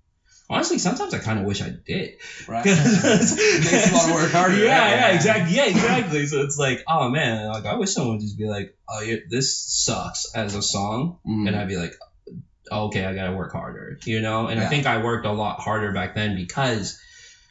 [0.50, 2.16] Honestly, sometimes I kind of wish I did.
[2.46, 2.64] Right.
[2.66, 4.56] makes you want to work harder.
[4.62, 4.90] Yeah, right?
[4.90, 5.56] yeah, exactly.
[5.56, 6.26] Yeah, exactly.
[6.26, 9.56] So it's like, oh man, like I wish someone would just be like, oh, this
[9.56, 11.48] sucks as a song, Mm.
[11.48, 11.94] and I'd be like,
[12.70, 14.48] oh, okay, I gotta work harder, you know.
[14.48, 17.00] And I think I worked a lot harder back then because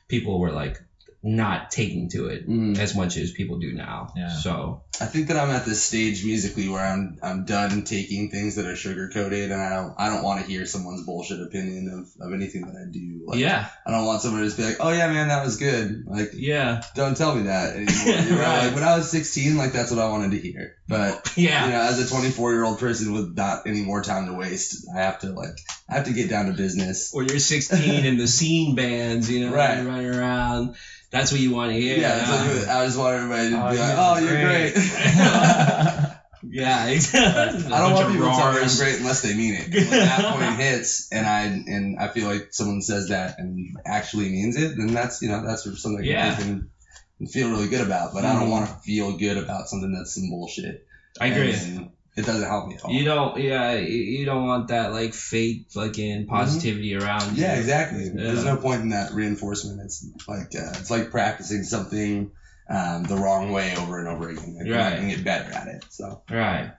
[0.08, 0.78] people were like
[1.24, 2.78] not taking to it Mm.
[2.80, 4.12] as much as people do now.
[4.16, 4.30] Yeah.
[4.36, 8.56] So I think that I'm at this stage musically where I'm I'm done taking things
[8.56, 11.90] that are sugar coated, and I don't I don't want to hear someone's bullshit opinion
[12.20, 13.24] of, of anything that I do.
[13.28, 15.58] Like, yeah, I don't want someone to just be like, oh yeah, man, that was
[15.58, 16.06] good.
[16.08, 17.92] Like, yeah, don't tell me that anymore.
[18.26, 18.66] You know, Right.
[18.66, 20.76] like when I was 16, like that's what I wanted to hear.
[20.88, 21.66] But yeah.
[21.66, 24.88] you know, as a 24 year old person with not any more time to waste,
[24.96, 25.58] I have to like
[25.88, 27.12] I have to get down to business.
[27.14, 29.86] Or you're 16 and the scene bands, you know, Right.
[29.86, 30.76] running around.
[31.12, 31.98] That's what you want to hear.
[31.98, 34.74] Yeah, it's like, I just want everybody to Oh, be like, oh, did you're great."
[34.74, 36.18] great.
[36.44, 37.72] Yeah, exactly.
[37.72, 39.74] I don't want people to tell me I'm great unless they mean it.
[39.74, 44.30] When that point hits, and I and I feel like someone says that and actually
[44.30, 46.32] means it, then that's you know that's something Yeah.
[46.32, 46.72] you can,
[47.18, 48.14] can feel really good about.
[48.14, 48.52] But I don't mm-hmm.
[48.52, 50.86] want to feel good about something that's some bullshit.
[51.20, 51.54] I agree.
[51.54, 52.92] And it doesn't help me at all.
[52.92, 53.88] You don't, yeah, you-
[54.20, 57.38] you don't want that like fake fucking positivity around.
[57.38, 57.44] you.
[57.44, 58.10] Yeah, exactly.
[58.10, 59.80] There's no point in that reinforcement.
[59.82, 62.32] It's like uh, it's like practicing something
[62.70, 64.56] um, the wrong way over and over again.
[64.58, 64.94] Like, Right.
[64.94, 65.86] You can get better at it.
[65.90, 66.72] So Right.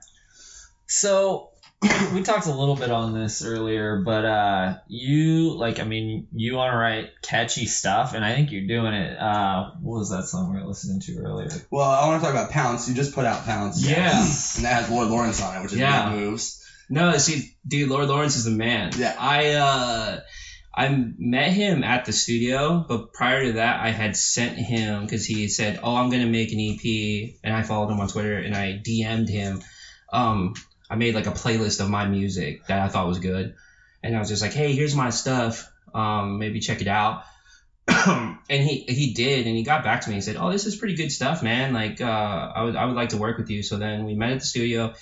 [0.87, 1.49] So
[2.13, 6.55] we talked a little bit on this earlier, but uh, you like, I mean, you
[6.55, 9.17] want to write catchy stuff, and I think you're doing it.
[9.19, 11.49] Uh, what was that song we were listening to earlier?
[11.71, 12.87] well, I want to talk about Pounce.
[12.89, 13.85] You just put out Pounce.
[13.85, 14.11] Yeah.
[14.55, 16.09] And that has Lord Lawrence on it, which is Yeah.
[16.09, 16.59] big moves.
[16.89, 18.91] No, see, dude, Lord Lawrence is the man.
[18.97, 19.15] Yeah.
[19.17, 20.19] I uh,
[20.75, 25.25] I met him at the studio, but prior to that, I had sent him because
[25.25, 28.55] he said, "Oh, I'm gonna make an EP," and I followed him on Twitter and
[28.55, 29.61] I DM'd him.
[30.11, 30.53] Um,
[30.93, 33.55] I made like a playlist of my music that I thought was good,
[34.03, 35.71] and I was just like, "Hey, here's my stuff.
[35.93, 37.23] Um, maybe check it out."
[37.87, 40.75] and he he did, and he got back to me and said, "Oh, this is
[40.75, 41.73] pretty good stuff, man.
[41.73, 44.31] Like, uh, I would I would like to work with you." So then we met
[44.31, 44.93] at the studio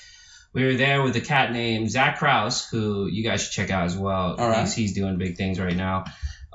[0.53, 3.85] we were there with a cat named Zach Kraus, who you guys should check out
[3.85, 4.35] as well.
[4.37, 4.61] All right.
[4.61, 6.05] He's, he's doing big things right now.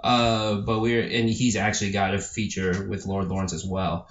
[0.02, 4.08] Uh, but we're and he's actually got a feature with Lord Lawrence as well.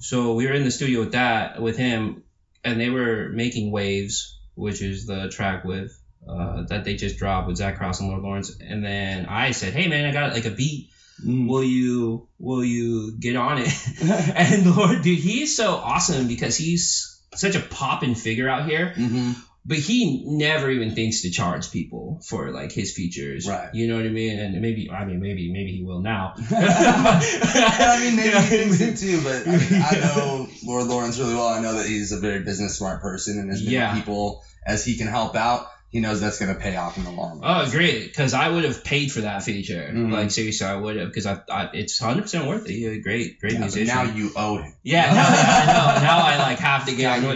[0.00, 2.24] So we were in the studio with that with him,
[2.64, 5.90] and they were making waves, which is the track with
[6.28, 8.50] uh, that they just dropped with Zach Kraus and Lord Lawrence.
[8.60, 10.88] And then I said, "Hey man, I got like a beat.
[11.24, 17.18] Will you will you get on it?" and Lord, dude, he's so awesome because he's
[17.34, 19.32] such a poppin' figure out here hmm
[19.66, 23.46] but he never even thinks to charge people for like his features.
[23.48, 23.72] Right.
[23.74, 24.38] You know what I mean?
[24.38, 26.34] And maybe I mean maybe maybe he will now.
[26.50, 31.34] I mean, maybe he thinks it too, but I, mean, I know Lord Lawrence really
[31.34, 31.48] well.
[31.48, 33.94] I know that he's a very business smart person, and as many Yeah.
[33.94, 37.10] people as he can help out, he knows that's going to pay off in the
[37.10, 37.66] long run.
[37.66, 38.04] Oh, great!
[38.06, 39.90] Because I would have paid for that feature.
[39.92, 40.12] Mhm.
[40.12, 42.72] Like seriously, I would have because I, I it's hundred percent worth it.
[42.72, 43.88] He's a great, great Yeah, but musician.
[43.88, 44.72] now you owe him.
[44.84, 46.02] yeah, now, I know.
[46.06, 47.10] Now I like have to get.
[47.10, 47.32] I on know.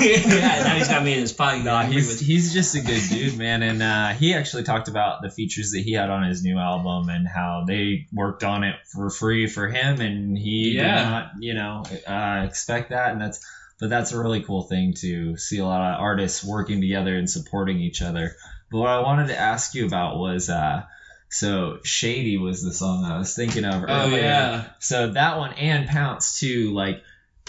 [0.00, 1.64] yeah, now he's got me in his pocket.
[1.64, 3.62] No, he's with- he's just a good dude, man.
[3.62, 7.08] And uh, he actually talked about the features that he had on his new album
[7.08, 10.82] and how they worked on it for free for him, and he Yeah.
[10.98, 13.12] did not, you know, uh, expect that.
[13.12, 13.44] And that's
[13.80, 17.28] but that's a really cool thing to see a lot of artists working together and
[17.28, 18.34] supporting each other.
[18.70, 20.48] But what I wanted to ask you about was.
[20.48, 20.84] Uh,
[21.30, 23.90] so Shady was the song I was thinking of earlier.
[23.90, 24.64] oh yeah.
[24.78, 27.02] So that one and Pounce too, like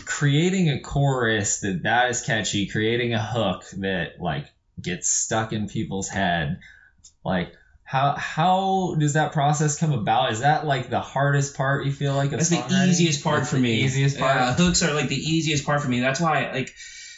[0.06, 4.48] creating a chorus that that is catchy, creating a hook that like
[4.82, 6.60] gets stuck in people's head.
[7.24, 7.54] Like
[7.90, 10.32] how how does that process come about?
[10.32, 12.32] Is that like the hardest part you feel like?
[12.32, 13.82] Of That's the easiest part That's for the me.
[13.82, 14.36] Easiest part.
[14.36, 16.00] Yeah, hooks are like the easiest part for me.
[16.00, 16.72] That's why like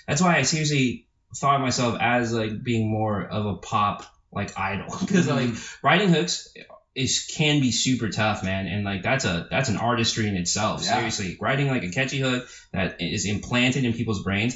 [0.07, 4.57] that's why I seriously thought of myself as like being more of a pop like
[4.57, 5.51] idol because mm-hmm.
[5.51, 6.53] like writing hooks
[6.95, 10.85] is can be super tough, man, and like that's a that's an artistry in itself.
[10.85, 10.95] Yeah.
[10.95, 14.55] Seriously, writing like a catchy hook that is implanted in people's brains.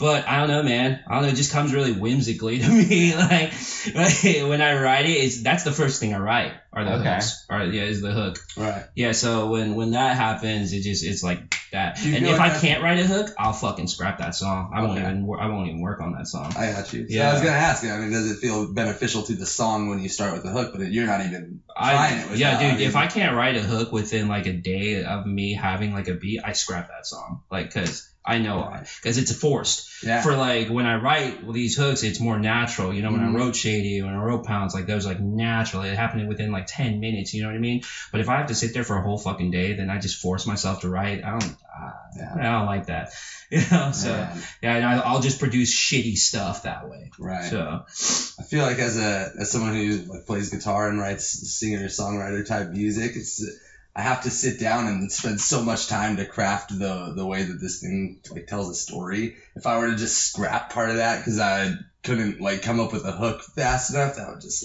[0.00, 1.04] But I don't know, man.
[1.06, 1.28] I don't know.
[1.28, 3.14] It just comes really whimsically to me.
[3.14, 3.52] Like,
[3.94, 7.14] like when I write it, it's that's the first thing I write are the Okay.
[7.14, 7.44] hooks.
[7.50, 8.38] Or yeah, is the hook.
[8.56, 8.84] Right.
[8.94, 12.02] Yeah, so when when that happens, it just it's like that.
[12.04, 14.72] And if like I can't write a hook, I'll fucking scrap that song.
[14.74, 15.00] I won't Okay.
[15.08, 16.52] even I won't even work on that song.
[16.56, 17.06] I got you.
[17.08, 17.28] So Yeah.
[17.28, 17.90] I was gonna ask you.
[17.90, 20.72] I mean, does it feel beneficial to the song when you start with the hook,
[20.74, 22.30] but you're not even I, trying it?
[22.30, 22.60] With yeah, that.
[22.62, 22.70] dude.
[22.70, 25.92] I mean, if I can't write a hook within like a day of me having
[25.92, 27.42] like a beat, I scrap that song.
[27.50, 29.88] Like, cause I know because it's forced.
[30.04, 32.92] yeah, For like when I write these hooks, it's more natural.
[32.92, 33.30] You know, when Mhm.
[33.30, 35.88] I wrote Shady, when I wrote Pounce, like those like naturally.
[35.88, 37.32] It happened within like ten minutes.
[37.32, 37.82] You know what I mean?
[38.12, 40.20] But if I have to sit there for a whole fucking day, then I just
[40.20, 41.24] force myself to write.
[41.24, 41.44] I don't.
[41.44, 42.34] Uh, Yeah.
[42.36, 43.10] I don't like that.
[43.50, 43.90] You know.
[43.90, 44.10] So.
[44.62, 47.10] Yeah, and I, I'll just produce shitty stuff that way.
[47.18, 47.50] right.
[47.50, 47.84] So
[48.38, 51.26] I feel like as a as someone who like plays guitar and writes
[51.58, 53.42] singer songwriter type music, it's
[53.94, 57.42] I have to sit down and spend so much time to craft the the way
[57.42, 59.36] that this thing like tells a story.
[59.56, 61.72] If I were to just scrap part of that because I
[62.04, 64.64] couldn't like come up with a hook fast enough, that would just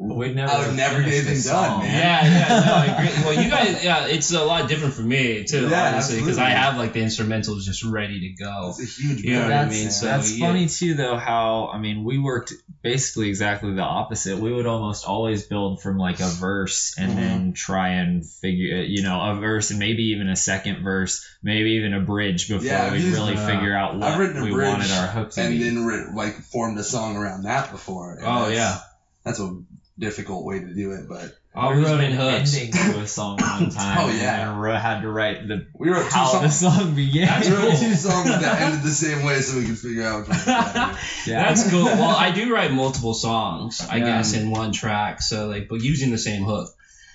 [0.00, 1.80] We'd never I would never get the anything done, song.
[1.80, 1.92] man.
[1.92, 3.22] yeah, yeah, no, I agree.
[3.24, 6.50] Well, you guys, yeah, it's a lot different for me too, Yeah, honestly, because I
[6.50, 8.68] have like the instrumentals just ready to go.
[8.68, 9.90] It's a huge You know what I that's, mean?
[9.90, 10.46] So, that's yeah.
[10.46, 11.16] funny too, though.
[11.16, 14.38] How I mean, we worked basically exactly the opposite.
[14.38, 17.16] We would almost always build from like a verse and Mhm.
[17.16, 21.70] then try and figure, you know, a verse and maybe even a second verse, maybe
[21.72, 25.30] even a bridge before Yeah, we really used- figure out what we wanted our hook
[25.32, 25.42] to be.
[25.42, 25.64] and be.
[25.64, 28.18] then ri- like formed a song around that before.
[28.22, 28.78] Oh, that's- yeah.
[29.24, 29.56] that's a
[29.98, 32.56] difficult way to do it, but All we wrote an hooks.
[32.56, 33.98] ending to a song one time.
[33.98, 34.50] Oh, yeah.
[34.52, 36.76] and I had to write the We wrote two how the songs.
[36.76, 37.40] song began.
[37.42, 40.36] We wrote two songs that ended the same way, so we could figure out which
[40.36, 40.46] one.
[41.26, 41.48] yeah.
[41.48, 41.84] That's cool.
[41.84, 44.04] Well, I do write multiple songs, I Yeah.
[44.06, 45.20] guess, in one track.
[45.20, 46.68] So like, but using the same hook.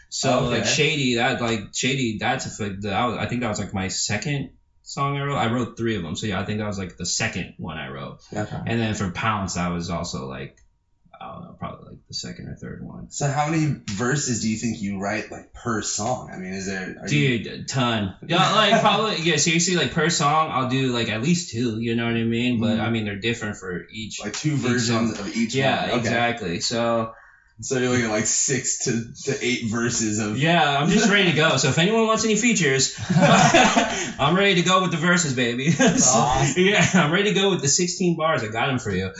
[0.09, 0.57] So Okay.
[0.57, 3.73] like Shady, that like Shady, that's a f- that was, I think that was like
[3.73, 4.51] my second
[4.83, 5.37] song I wrote.
[5.37, 6.15] I wrote three of them.
[6.15, 8.19] So yeah, I think that was like the second one I wrote.
[8.31, 8.45] Yeah.
[8.67, 10.57] And then for Pounce, that was also like
[11.19, 13.09] I don't know, probably like the second or third one.
[13.09, 16.29] So how many verses do you think you write like per song?
[16.31, 16.95] I mean, is there?
[17.01, 18.15] Are you- Dude, a ton.
[18.27, 19.37] Yeah, like probably yeah.
[19.37, 21.79] Seriously, like per song, I'll do like at least two.
[21.79, 22.59] You know what I mean?
[22.61, 22.81] But Mhm.
[22.81, 24.21] I mean, they're different for each.
[24.23, 25.27] like two each versions song.
[25.27, 25.89] of each Yeah, one.
[25.89, 25.99] Okay.
[25.99, 26.59] exactly.
[26.59, 27.13] So
[27.63, 30.37] So you're looking at like six to, to eight verses of.
[30.37, 31.57] yeah, I'm just ready to go.
[31.57, 35.69] So if anyone wants any features, I'm ready to go with the verses, baby.
[35.79, 36.63] Awesome.
[36.63, 38.43] yeah, I'm ready to go with the 16 bars.
[38.43, 39.11] I got them for you.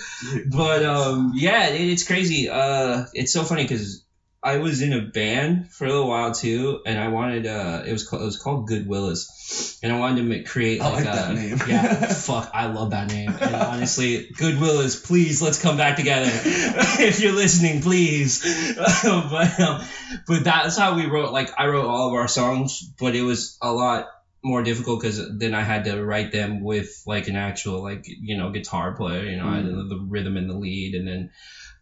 [0.48, 2.50] But um, yeah, it, it's crazy.
[2.50, 4.03] Uh, it's so funny because
[4.44, 7.92] I was in a band for a little while too, and I wanted uh, it
[7.94, 11.14] was called, it was called Good Willis, and I wanted to create I like, like
[11.14, 11.60] a, that name.
[11.68, 13.30] yeah, fuck, I love that name.
[13.40, 16.30] And honestly, Good Willis, please let's come back together.
[16.34, 18.76] if you're listening, please.
[19.04, 19.82] but um,
[20.28, 21.32] but that's how we wrote.
[21.32, 24.08] Like I wrote all of our songs, but it was a lot
[24.44, 28.38] more difficult because then I had to write them with like an actual like you
[28.38, 29.24] know guitar player.
[29.24, 29.88] You know, Mm.
[29.90, 31.32] the rhythm and the lead, and then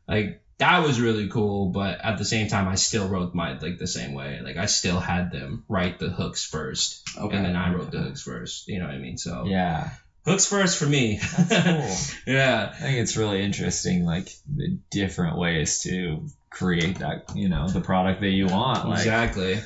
[0.07, 1.69] like that was really cool.
[1.71, 4.39] But at the same time, I still wrote my like the same way.
[4.41, 7.35] Like I still had them write the hooks first, Okay.
[7.35, 8.67] and then I wrote the hooks first.
[8.67, 9.17] You know what I mean?
[9.17, 9.89] So Yeah,
[10.25, 11.19] hooks first for me.
[11.37, 11.63] that's
[12.15, 12.17] cool.
[12.33, 12.71] yeah.
[12.73, 17.81] I think it's really interesting, like the different ways to create that, you know, the
[17.81, 18.87] product that you want.
[18.87, 19.59] Like, exactly.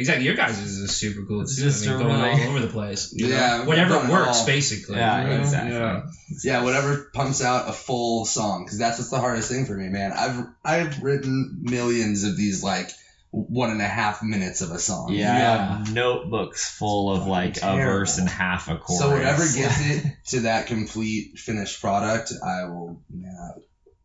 [0.00, 0.24] Exactly.
[0.26, 1.62] Your guys is super cool It's too.
[1.62, 3.12] just I mean, going all over the place.
[3.14, 3.34] you know?
[3.36, 4.96] Yeah, Whatever works, basically.
[4.96, 5.40] Yeah, you know?
[5.40, 5.72] exactly.
[5.74, 6.02] Yeah.
[6.42, 9.88] Yeah, whatever pumps out a full song, because that's what's the hardest thing for me,
[9.88, 10.12] man.
[10.12, 12.90] I've I've written millions of these like
[13.32, 15.12] one and a half minutes of a song.
[15.12, 15.84] yeah, Yeah.
[15.86, 19.00] I notebooks full of like a verse and half a chorus.
[19.00, 23.00] So whatever gets it to that complete finished product, I will.
[23.14, 23.50] Yeah,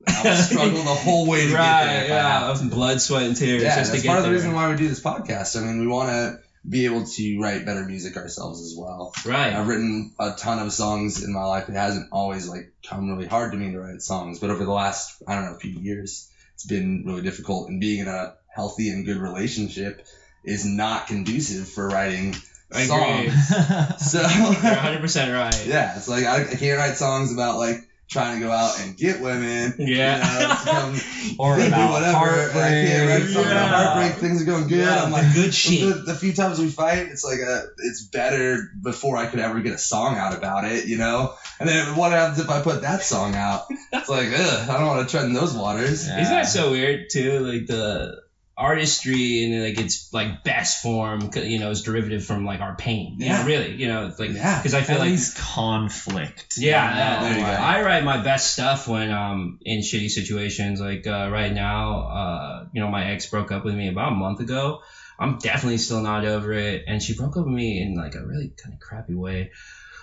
[0.08, 2.06] I will struggle the whole way to get there.
[2.06, 4.20] if I yeah, have of blood, sweat, and tears Yeah, just to that's get part
[4.20, 5.60] of the reason why we do this podcast.
[5.60, 9.14] I mean, we want to be able to write better music ourselves as well.
[9.26, 9.54] Right.
[9.54, 11.70] I've written a ton of songs in my life.
[11.70, 14.72] It hasn't always like come really hard to me to write songs, but over the
[14.72, 17.70] last I don't know few years, it's been really difficult.
[17.70, 20.06] And being in a healthy and good relationship
[20.44, 22.36] is not conducive for writing
[22.74, 23.30] I agree.
[23.30, 24.02] songs.
[24.12, 25.68] So You're 100 percent right.
[25.68, 28.96] yeah, it's like I, I can't write songs about like trying to go out and
[28.96, 29.74] get women.
[29.80, 30.18] Yeah.
[30.18, 30.94] You know, come
[31.40, 32.18] or do about whatever.
[32.18, 32.56] heartbreak.
[32.64, 33.68] I can't write songs about Yeah.
[33.94, 34.20] heartbreak.
[34.22, 34.80] Things are going good.
[34.86, 35.82] Yeah, I'm the like, good shit.
[35.90, 39.60] the, the few times we fight, it's like a, it's better before I could ever
[39.62, 41.34] get a song out about it, you know.
[41.60, 43.66] And then what happens if I put that song out?
[43.92, 46.08] It's like, ugh, I don't want to tread in those waters.
[46.08, 46.22] Yeah.
[46.22, 47.40] Isn't that so weird too?
[47.40, 48.22] Like the
[48.58, 53.18] artistry and like its like best form, you know, is derivative from like our pain.
[53.20, 53.46] Yeah, Yeah.
[53.46, 53.76] really.
[53.76, 54.58] You know, it's like Yeah.
[54.60, 56.56] because I feel At like least conflict.
[56.58, 57.52] Yeah, Yeah, there you go.
[57.52, 60.80] I write my best stuff when um in shitty situations.
[60.80, 64.16] Like uh, right now, uh, you know, my ex broke up with me about a
[64.16, 64.80] month ago.
[65.20, 68.26] I'm definitely still not over it, and she broke up with me in like a
[68.26, 69.52] really kind of crappy way.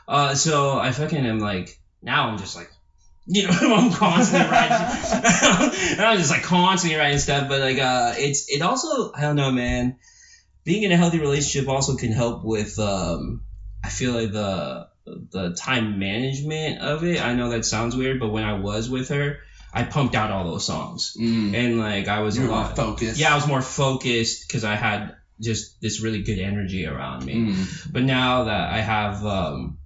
[0.09, 2.71] Uh, so I fucking am like now I'm just like.
[3.27, 4.77] You know, I'm constantly writing.
[6.01, 9.53] I'm just like constantly writing stuff, but like, uh, it's it also I don't know,
[9.53, 9.97] man.
[10.65, 13.43] Being in a healthy relationship also can help with um,
[13.85, 14.89] I feel like the
[15.31, 17.21] the time management of it.
[17.25, 19.39] I know that sounds weird, but when I was with her,
[19.73, 21.55] I pumped out all those songs, Mm.
[21.55, 22.77] and like I was You a lot.
[22.77, 23.19] focused.
[23.21, 27.35] Yeah, I was more focused because I had just this really good energy around me.
[27.35, 27.93] Mm.
[27.93, 29.79] But now that I have um,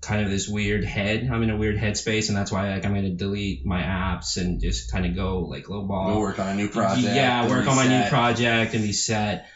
[0.00, 2.94] kind of this weird head, I'm in a weird headspace, and that's why like I'm
[2.94, 6.14] gonna delete my apps and just kind of go like low ball.
[6.14, 7.14] Go work on a new project.
[7.14, 9.46] Yeah, work on my new project and be set.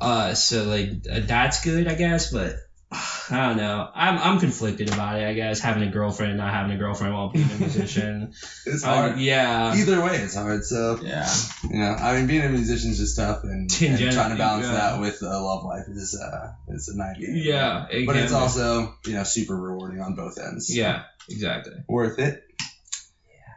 [0.00, 2.54] Uh, so like uh, that's good, I guess, but
[2.90, 3.90] I don't know.
[3.94, 5.26] I'm I'm conflicted about it.
[5.26, 8.32] I guess having a girlfriend and not having a girlfriend while being a musician.
[8.64, 9.18] It's hard.
[9.18, 9.74] yeah.
[9.76, 10.64] Either way, it's hard.
[10.64, 11.30] So Yeah.
[11.70, 14.66] you know, I mean, being a musician is just tough, and, and trying to balance
[14.66, 14.72] yeah.
[14.72, 17.28] that with a love life is uh, it's a nightmare.
[17.30, 18.42] Yeah, it but it's can be.
[18.42, 20.74] also you know super rewarding on both ends.
[20.74, 21.74] Yeah, exactly.
[21.88, 22.42] worth it.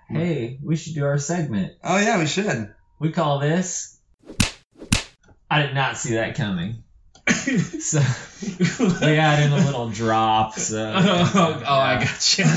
[0.10, 1.72] Hey, we should do our segment.
[1.82, 2.74] Oh yeah, we should.
[3.00, 3.98] We call this.
[5.50, 6.84] I did not see that coming.
[7.28, 8.00] So
[9.02, 10.54] we add in a little drop.
[10.56, 12.46] So oh, oh, I got you.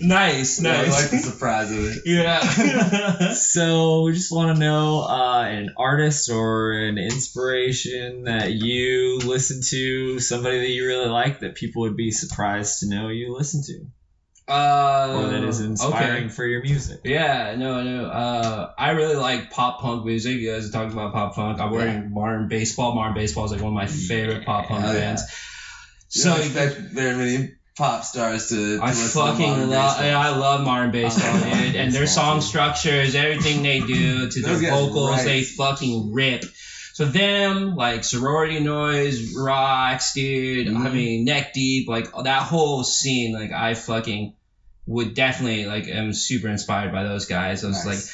[0.00, 2.02] nice, Yeah, I like the surprise of it.
[2.04, 3.32] yeah.
[3.34, 9.60] So we just want to know uh, an artist or an inspiration that you listen
[9.70, 13.62] to, somebody that you really like that people would be surprised to know you listen
[13.64, 13.86] to.
[14.48, 16.28] Uh, or that is inspiring okay.
[16.28, 17.00] for your music.
[17.04, 18.06] Yeah, no, no.
[18.06, 20.38] Uh, I really like pop punk music.
[20.38, 21.60] You guys are talking about pop punk.
[21.60, 22.94] I'm wearing modern baseball.
[22.94, 24.92] Modern baseball is like one of my favorite pop punk yeah.
[24.92, 25.22] bands.
[26.12, 28.78] You So don't expect very many pop stars to.
[28.78, 30.00] to I fucking love.
[30.00, 31.76] Yeah, I love modern baseball, dude.
[31.76, 35.24] And their song structures, everything they do to their vocals, right.
[35.24, 36.44] they fucking rip.
[36.94, 40.68] So them, like sorority noise, rocks, dude.
[40.68, 40.92] I Mhm.
[40.92, 43.32] mean, neck deep, like that whole scene.
[43.32, 44.34] Like I fucking
[44.86, 45.86] would definitely like.
[45.88, 47.64] am super inspired by those guys.
[47.64, 47.86] I was Nice.
[47.86, 48.04] like.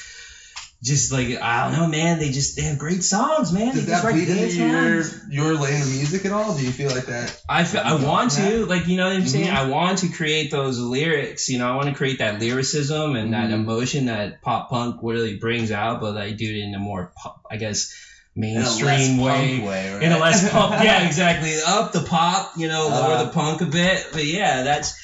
[0.81, 2.21] Just like I don't know, man.
[2.21, 3.75] They just they have great songs, man.
[3.75, 5.23] Does they just that write bleed into your songs.
[5.29, 6.57] your lane of music at all?
[6.57, 7.37] Do you feel like that?
[7.49, 8.65] I, fe- I want to Yeah.
[8.65, 9.49] like you know what I'm saying.
[9.49, 9.57] Mhm.
[9.57, 11.49] I want to create those lyrics.
[11.49, 13.55] You know, I want to create that lyricism and that Mhm.
[13.55, 17.41] emotion that pop punk really brings out, but I do it in a more pop,
[17.51, 17.93] I guess In a less
[18.39, 19.59] mainstream way.
[19.59, 20.03] punk way, right?
[20.03, 21.55] In a less pop, yeah, exactly.
[21.67, 23.25] Up the pop, you know, lower Uh.
[23.25, 24.07] the punk a bit.
[24.13, 24.99] But yeah, that's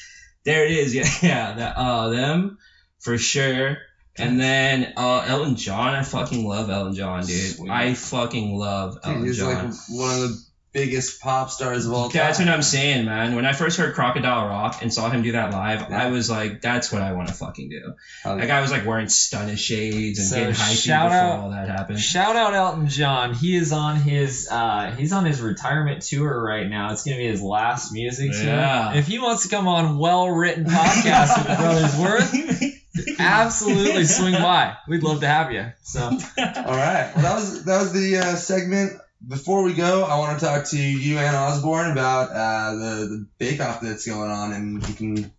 [0.45, 0.95] there it is.
[0.95, 1.53] Yeah, yeah.
[1.53, 2.57] That uh, them
[2.99, 3.77] for sure.
[4.17, 7.55] And then uh, Elton John, I fucking love Elton John, dude.
[7.55, 7.69] Sweet.
[7.69, 9.47] I fucking love Dude, Elton he's John.
[9.65, 10.44] like one of the
[10.75, 12.19] biggest pop stars of all time.
[12.19, 13.33] That's what I'm saying, man.
[13.35, 16.03] When I first heard Crocodile Rock and saw him do that live, Yeah.
[16.03, 17.93] I was like, that's what I want to fucking do.
[18.23, 18.47] Hell That yeah.
[18.47, 21.69] guy was like wearing stunner shades and So getting hyped shout before out- all that
[21.69, 21.99] happened.
[22.01, 23.33] Shout out Elton John.
[23.33, 26.91] He is on his uh, he's on his retirement tour right now.
[26.91, 28.43] It's gonna be his last music tour.
[28.43, 28.95] Yeah.
[28.95, 34.33] If he wants to come on well written podcast with the Brothers Worth, absolutely swing
[34.33, 34.75] by.
[34.87, 35.67] We'd love to have you.
[35.83, 37.11] So All right.
[37.15, 38.99] Well, that was that was the uh, segment.
[39.27, 43.27] Before we go, I want to talk to you, Ann Osborne, about uh, the the
[43.39, 45.31] Bake Off that's going on, and you can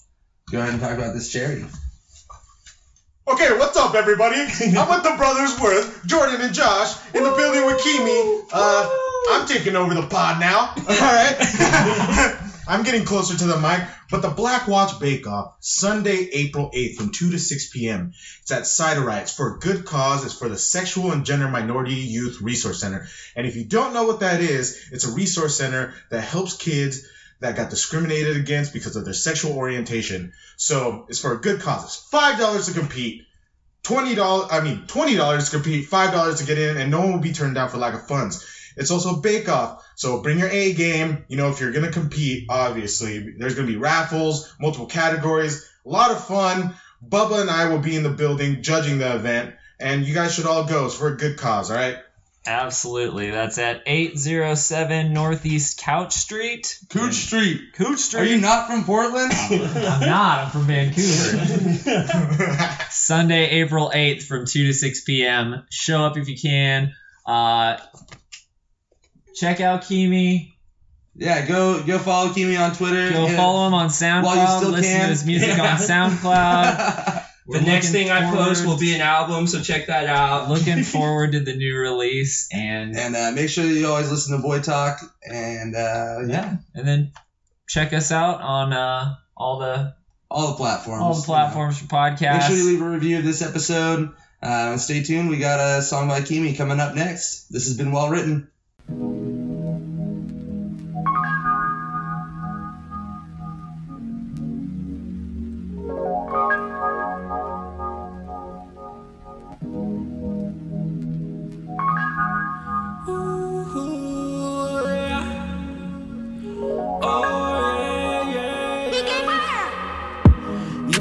[0.50, 1.64] go ahead and talk about this charity.
[3.28, 4.36] Okay, what's up, everybody?
[4.40, 8.42] I'm with the Brothers Worth, Jordan and Josh, in the building with Kimi.
[8.52, 8.88] Uh,
[9.30, 10.74] I'm taking over the pod now.
[10.76, 12.38] All right.
[12.68, 16.96] I'm getting closer to the mic, but the Black Watch Bake Off, Sunday, April 8th
[16.96, 18.12] from 2 to 6 p.m.
[18.42, 19.22] It's at Cider Riot.
[19.22, 20.24] It's for a good cause.
[20.24, 23.06] It's for the Sexual and Gender Minority Youth Resource Center.
[23.36, 27.06] And if you don't know what that is, it's a resource center that helps kids
[27.40, 30.32] that got discriminated against because of their sexual orientation.
[30.56, 31.84] So it's for a good cause.
[31.84, 33.22] It's five dollars to compete.
[33.82, 37.00] Twenty dollars, I mean twenty dollars to compete, five dollars to get in, and no
[37.00, 38.44] one will be turned down for lack of funds.
[38.76, 41.24] It's also a bake off, so bring your A game.
[41.28, 46.10] You know, if you're gonna compete, obviously there's gonna be raffles, multiple categories, a lot
[46.10, 46.74] of fun.
[47.06, 50.46] Bubba and I will be in the building judging the event, and you guys should
[50.46, 50.86] all go.
[50.86, 51.98] It's for a good cause, all right?
[52.46, 56.78] absolutely, that's at 807 Northeast Couch Street.
[56.90, 57.72] Cooch Street.
[57.74, 58.20] Couch Street.
[58.20, 59.32] Are you not from Portland?
[59.50, 60.44] I'm not.
[60.44, 61.78] I'm from Vancouver.
[62.90, 65.66] Sunday, April 8th from 2 to 6 p.m.
[65.70, 66.94] Show up if you can.
[67.24, 67.78] Uh,
[69.36, 70.56] check out Kimi.
[71.14, 73.10] yeah, go go follow Kimi on Twitter.
[73.10, 74.24] Go Hit- follow him on SoundCloud.
[74.24, 74.58] While you SoundCloud.
[74.58, 75.00] still Listen can.
[75.02, 75.72] to his music Yeah.
[75.72, 76.76] on SoundCloud.
[77.46, 80.06] the We're next looking thing I post forward- will be an album, so check that
[80.06, 80.48] out.
[80.50, 84.42] Looking forward to the new release and and uh, make sure you always listen to
[84.42, 85.00] Boy Talk.
[85.22, 87.12] And uh, yeah, yeah, and then
[87.68, 89.94] check us out on uh, all the
[90.28, 91.02] all the platforms.
[91.02, 92.32] all the platforms for podcasts.
[92.32, 94.10] Make sure you leave a review of this episode.
[94.42, 95.30] Uh, and stay tuned.
[95.30, 97.48] We got a song by Kimi coming up next.
[97.48, 98.48] This has been well written.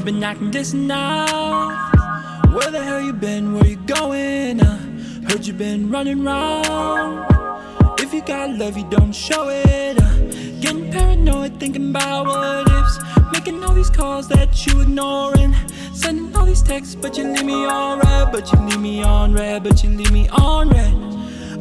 [0.06, 1.90] Been acting distant now.
[2.52, 3.54] Where the hell you been?
[3.54, 4.60] Where you going?
[4.60, 4.78] Uh,
[5.28, 7.26] heard you been running round.
[7.98, 10.00] If you got love, you don't show it.
[10.00, 10.16] Uh,
[10.60, 13.00] getting paranoid, thinking about what ifs.
[13.32, 15.56] Making all these calls that you ignoring.
[15.92, 18.30] Sending all these texts, but you leave me on red.
[18.30, 19.64] But you leave me on red.
[19.64, 20.94] But you leave me on red.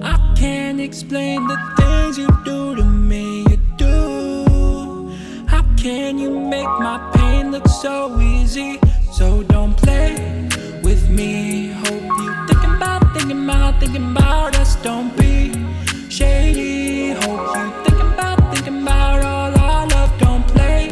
[0.04, 3.40] I can't explain the things you do to me.
[3.50, 5.16] You do.
[5.48, 7.15] How can you make my
[7.56, 8.80] look so easy?
[9.12, 10.12] So don't play
[10.84, 11.72] with me.
[11.84, 14.76] Hope you thinking about, thinking about, thinking about us.
[14.88, 15.54] Don't be
[16.10, 17.12] shady.
[17.22, 20.12] Hope you thinking about, thinking about all our love.
[20.20, 20.84] Don't play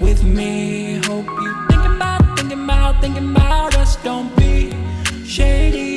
[0.00, 1.00] with me.
[1.08, 3.96] Hope you thinking about, thinking about, thinking about us.
[3.96, 4.72] Don't be
[5.26, 5.89] shady.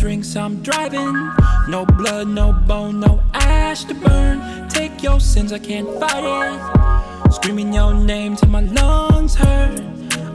[0.00, 1.12] Drinks I'm driving.
[1.68, 4.66] No blood, no bone, no ash to burn.
[4.70, 7.32] Take your sins, I can't fight it.
[7.34, 9.82] Screaming your name till my lungs hurt.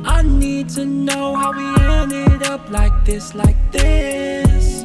[0.05, 4.83] I need to know how we ended up like this, like this.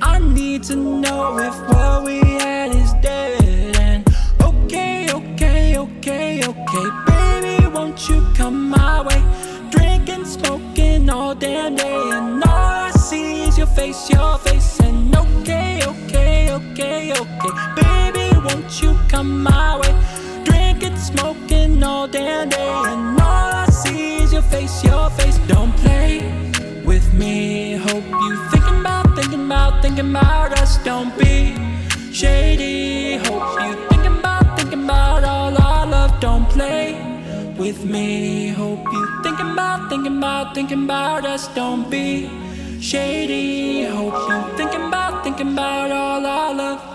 [0.00, 3.76] I need to know if what we had is dead.
[3.76, 4.08] And
[4.40, 9.22] okay, okay, okay, okay, baby, won't you come my way?
[9.70, 14.80] Drinking, smoking all damn day, and all see is your face, your face.
[14.80, 19.94] And okay, okay, okay, okay, baby, won't you come my way?
[20.44, 25.38] Drinking, smoking all damn day, and all I see is your face, your face.
[25.52, 26.12] Don't play
[26.84, 27.74] with me.
[27.74, 30.78] Hope you thinking about, thinking about, thinking about us.
[30.78, 31.54] Don't be
[32.10, 33.18] shady.
[33.26, 36.12] Hope you thinking about, thinking about all our love.
[36.20, 36.86] Don't play
[37.58, 38.48] with me.
[38.48, 41.48] Hope you thinking about, thinking about, thinking about us.
[41.48, 42.43] Don't be
[42.84, 43.84] shady.
[43.84, 46.93] Hope you're thinking about, thinking about all our love.